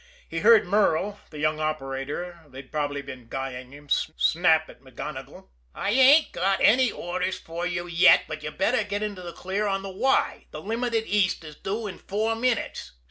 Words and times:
He 0.27 0.39
heard 0.39 0.65
Merle, 0.65 1.19
the 1.29 1.37
young 1.37 1.59
operator 1.59 2.43
they'd 2.47 2.71
probably 2.71 3.03
been 3.03 3.27
guying 3.27 3.71
him 3.71 3.87
snap 3.87 4.67
at 4.67 4.81
MacGonigle: 4.81 5.51
"I 5.75 5.91
ain't 5.91 6.31
got 6.31 6.59
any 6.59 6.91
orders 6.91 7.37
for 7.37 7.67
you 7.67 7.85
yet, 7.85 8.23
but 8.27 8.41
you'd 8.41 8.57
better 8.57 8.83
get 8.83 9.03
into 9.03 9.21
the 9.21 9.31
clear 9.31 9.67
on 9.67 9.83
the 9.83 9.89
Y 9.89 10.47
the 10.49 10.59
Limited, 10.59 11.03
east, 11.05 11.43
is 11.43 11.55
due 11.55 11.85
in 11.85 11.99
four 11.99 12.35
minutes." 12.35 12.93